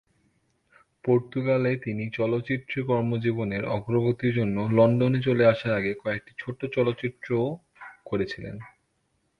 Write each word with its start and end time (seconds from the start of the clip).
পর্তুগালে, 1.05 1.71
তিনি 1.77 2.03
চলচ্চিত্রে 2.09 2.79
কর্মজীবনের 2.83 3.63
অগ্রগতির 3.67 4.33
জন্য 4.35 4.57
লন্ডনে 4.71 5.19
চলে 5.21 5.43
আসার 5.45 5.73
আগে 5.73 5.91
কয়েকটি 5.93 6.31
ছোট 6.37 6.59
চলচ্চিত্রও 6.75 7.47
করেছিলেন। 8.05 8.55